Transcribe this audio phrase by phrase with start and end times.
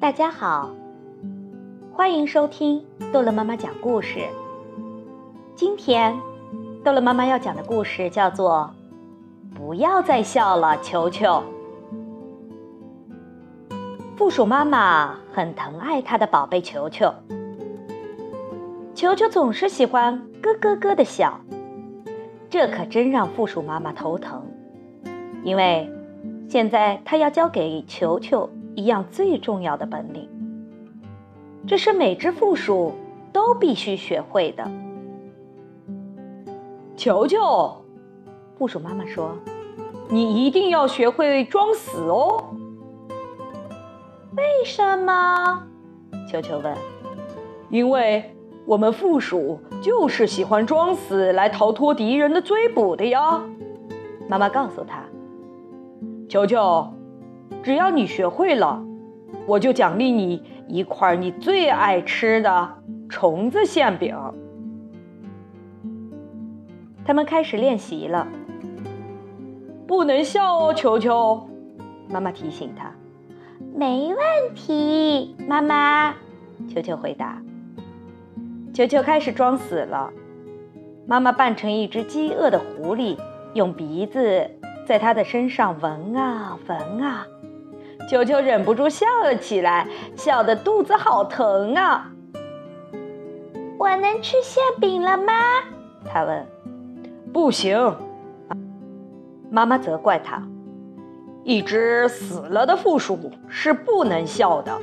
[0.00, 0.70] 大家好，
[1.92, 4.20] 欢迎收听逗乐妈妈讲故事。
[5.54, 6.18] 今天，
[6.82, 8.70] 逗乐妈妈要讲的故事叫做
[9.54, 11.42] 《不要再笑了，球球》。
[14.16, 17.12] 负鼠妈妈很疼爱她的宝贝球球，
[18.94, 21.38] 球球总是喜欢咯咯咯的笑，
[22.48, 24.42] 这可真让负鼠妈妈头疼，
[25.44, 25.92] 因为
[26.48, 28.48] 现在她要教给球球。
[28.74, 30.28] 一样最重要的本领，
[31.66, 32.94] 这是每只负鼠
[33.32, 34.70] 都必须学会的。
[36.96, 37.84] 球球，
[38.58, 39.36] 负鼠妈妈说
[40.08, 42.44] ：“你一定要学会装死哦。”
[44.36, 45.62] 为什么？
[46.30, 46.74] 球球问。
[47.70, 48.34] “因为
[48.66, 53.42] 我们负鼠就是喜欢装死来逃脱敌人的追捕的呀。”
[54.28, 55.02] 妈妈告诉他
[56.28, 56.86] ：“球球。”
[57.62, 58.82] 只要你学会了，
[59.46, 62.74] 我就奖励你一块你最爱吃的
[63.08, 64.16] 虫子馅饼。
[67.04, 68.26] 他们开始练习了，
[69.86, 71.48] 不能笑哦，球球。
[72.08, 72.92] 妈妈提醒他。
[73.74, 76.14] 没问题，妈妈。
[76.68, 77.40] 球球回答。
[78.72, 80.10] 球球开始装死了，
[81.06, 83.18] 妈妈扮成一只饥饿的狐狸，
[83.54, 84.48] 用鼻子
[84.86, 87.26] 在他的身上闻啊闻啊。
[88.10, 92.10] 球球忍不住笑了起来，笑得肚子好疼啊！
[93.78, 95.32] 我能吃馅饼了吗？
[96.04, 96.44] 他问。
[97.32, 97.96] 不行，
[99.48, 100.42] 妈妈责怪他。
[101.44, 104.76] 一只死了的负鼠是不能笑的。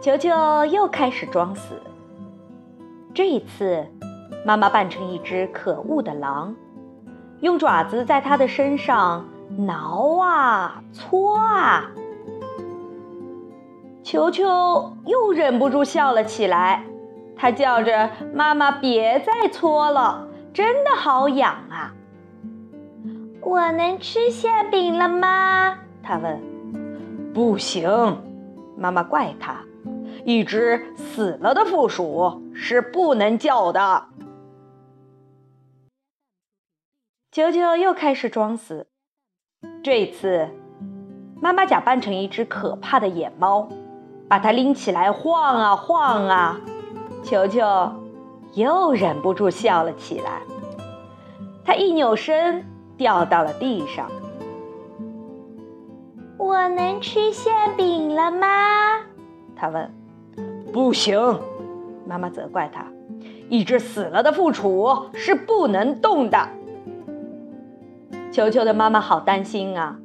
[0.00, 1.74] 球球又开始装死。
[3.12, 3.86] 这一次，
[4.46, 6.56] 妈妈扮成一只可恶的狼，
[7.40, 9.28] 用爪子在他的身上。
[9.58, 11.90] 挠啊，搓啊，
[14.02, 16.84] 球球又忍不住笑了起来。
[17.36, 21.92] 他叫着：“妈妈，别再搓了，真的好痒啊！”
[23.42, 25.78] 我能吃馅饼了吗？
[26.02, 26.40] 他问。
[27.34, 28.22] 不行，
[28.76, 29.56] 妈妈怪他。
[30.24, 34.06] 一只死了的负鼠是不能叫的。
[37.32, 38.86] 球球又开始装死。
[39.82, 40.48] 这次，
[41.40, 43.68] 妈妈假扮成一只可怕的野猫，
[44.28, 46.60] 把它拎起来晃啊晃啊。
[47.22, 47.62] 球球
[48.54, 50.42] 又忍不住笑了起来。
[51.64, 52.64] 他一扭身，
[52.96, 54.10] 掉到了地上。
[56.36, 58.46] 我能吃馅饼了吗？
[59.54, 59.92] 他问。
[60.72, 61.40] 不行，
[62.06, 62.84] 妈妈责怪他。
[63.48, 66.48] 一只死了的负鼠是不能动的。
[68.32, 69.98] 球球的妈妈好担心啊，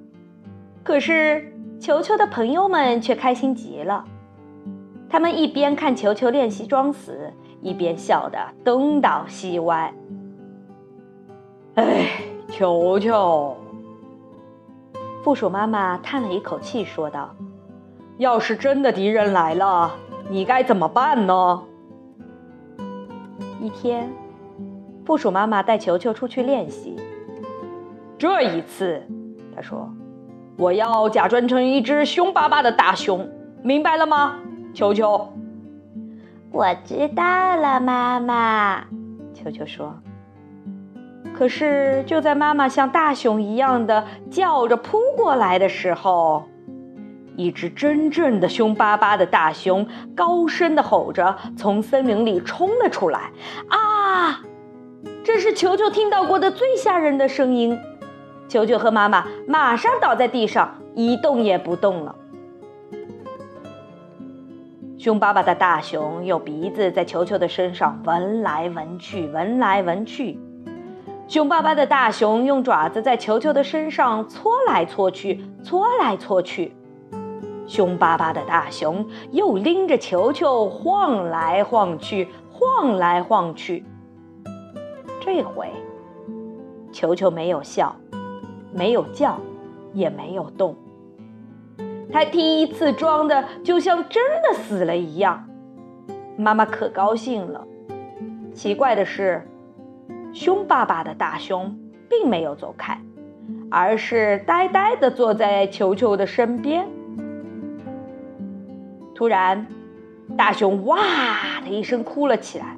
[0.84, 4.04] 可是球球的朋友们却开心极了。
[5.10, 9.94] 他们一边看球球练习装死，一边笑得东倒西歪。
[11.76, 12.10] 哎，
[12.50, 13.56] 球球！
[15.24, 17.34] 负鼠妈妈叹了一口气，说道
[18.20, 19.96] ：“要是真的敌人来了，
[20.30, 21.64] 你该怎么办呢？”
[23.64, 24.12] 一天，
[25.06, 26.98] 负鼠妈妈带球球出去练习。
[28.18, 29.02] 这一次，
[29.56, 29.88] 他说
[30.58, 33.30] ：“我要假装成一只凶巴巴的大熊，
[33.62, 34.40] 明白了吗，
[34.74, 35.32] 球球？”
[36.52, 37.24] 我知道
[37.58, 38.84] 了，妈妈。
[39.34, 39.94] 球球说。
[41.36, 46.46] 可是，就在妈妈像大熊一样的叫着扑过来的时候，
[47.36, 49.86] 一只真正的凶巴巴的大熊
[50.16, 53.30] 高声的吼着，从森林里冲了出来。
[53.68, 54.42] 啊！
[55.24, 57.78] 这是球球听到过的最吓人的声音。
[58.48, 62.16] 球球和妈妈马上倒在地上，一动也不动了。
[64.98, 70.38] 凶巴巴的大熊用鼻子在球球的身上闻来闻去，闻来闻去；
[71.28, 76.72] 凶巴巴的大熊用爪子在球球的身上搓来搓去，搓来搓去；
[77.68, 83.86] 凶巴巴的大熊又拎着球球晃来晃去，晃来晃去。
[85.22, 85.70] 这回，
[86.92, 87.96] 球球没有笑。
[88.78, 89.40] 没有叫，
[89.92, 90.76] 也没有动。
[92.12, 95.50] 他第一次装的就像真的死了一样，
[96.38, 97.68] 妈妈可高兴了。
[98.54, 99.48] 奇怪的是，
[100.32, 101.76] 凶巴巴的大熊
[102.08, 103.02] 并没有走开，
[103.72, 106.88] 而是呆呆地坐在球球的身边。
[109.16, 109.66] 突然，
[110.38, 110.98] 大熊哇
[111.66, 112.78] 的一声哭了起来，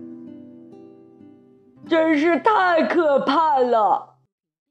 [1.86, 4.16] 真是太可怕了！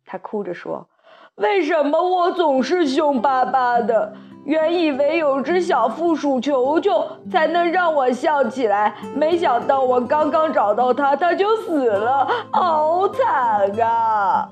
[0.07, 0.89] 他哭着说。
[1.38, 4.12] 为什么我总是凶巴巴的？
[4.44, 14.49] 原以为有只小负鼠球球才能让我笑起来，没想到我刚刚找到它，它就死了，好惨啊！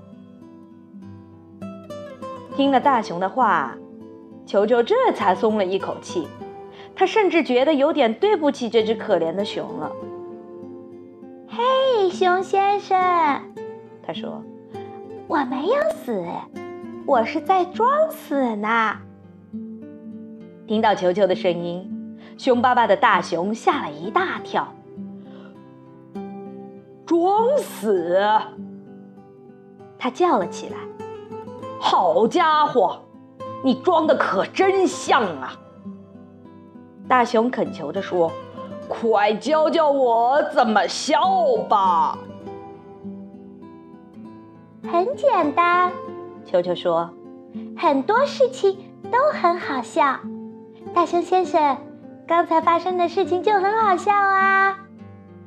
[2.54, 3.74] 听了大熊的话，
[4.44, 6.28] 球球这才松了一口气。
[6.94, 9.90] 他甚至觉得有点对不起这只可怜的熊了。
[11.48, 12.98] 嘿，熊先生，
[14.02, 14.42] 他说
[15.28, 15.74] ：“我没有
[16.04, 16.22] 死，
[17.06, 18.96] 我是在装死呢。”
[20.66, 24.66] 听到球球的声音，凶巴巴的大熊吓了一大跳。
[27.06, 28.20] 装死！
[29.96, 30.76] 他叫了起来。
[31.78, 33.00] 好家伙，
[33.62, 35.52] 你装的可真像啊！
[37.06, 38.32] 大熊恳求着说
[38.90, 41.20] ：“快教教我怎么笑
[41.68, 42.18] 吧。”
[44.90, 45.92] 很简单，
[46.46, 47.10] 球球说
[47.76, 48.78] ：“很多事情
[49.10, 50.18] 都很好笑。”
[50.94, 51.76] 大熊先生，
[52.26, 54.78] 刚才发生的事情就很好笑啊！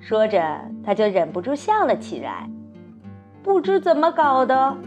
[0.01, 2.50] 说着，他就忍不住笑了起来。
[3.42, 4.78] 不知怎么搞的。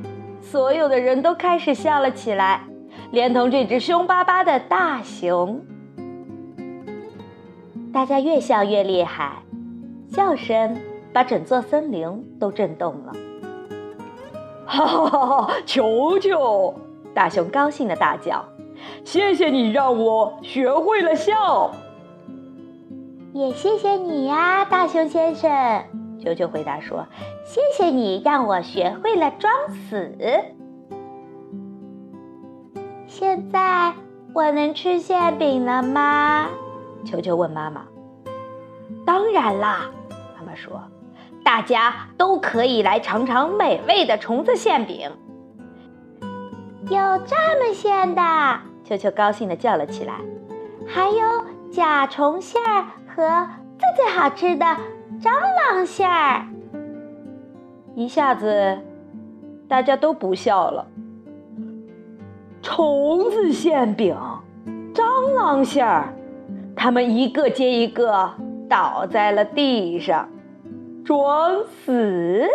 [0.41, 2.61] 所有的人都开始笑了起来，
[3.11, 5.65] 连同这只凶巴巴的大熊。
[7.93, 9.43] 大家越笑越厉害，
[10.11, 10.77] 笑声
[11.13, 13.13] 把整座森林都震动了。
[14.73, 15.55] 哈哈哈！
[15.67, 16.75] 球球，
[17.13, 18.43] 大熊高兴的大叫
[19.05, 21.71] ：“谢谢你让我学会了笑。”
[23.35, 25.85] 也谢谢你呀，大熊先生。
[26.25, 27.07] 球球回答说
[27.45, 30.17] ：“谢谢你让我学会了装死。
[33.07, 33.93] 现在
[34.33, 36.49] 我能吃馅饼了吗？”
[37.05, 37.85] 球球问妈妈。
[39.05, 39.91] “当然啦！”
[40.39, 40.81] 妈妈说
[41.45, 45.11] ，“大家都可以来尝尝美味的虫子馅饼。”
[46.91, 48.23] 有这么馅的！
[48.85, 50.15] 球球高兴的叫了起来。
[50.87, 52.85] “还有甲虫馅儿
[53.15, 53.49] 和
[53.79, 54.67] 最最好吃的。”
[55.23, 56.45] 蟑螂馅儿，
[57.95, 58.77] 一下子
[59.69, 60.85] 大家都不笑了。
[62.61, 64.17] 虫子馅饼，
[64.93, 66.13] 蟑螂馅儿，
[66.75, 68.29] 他们一个接一个
[68.69, 70.29] 倒在了地上，
[71.05, 72.47] 装死。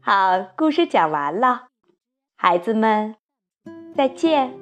[0.00, 1.68] 好，故事讲完了，
[2.36, 3.16] 孩子们，
[3.94, 4.61] 再见。